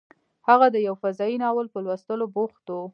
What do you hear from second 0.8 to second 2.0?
یو فضايي ناول په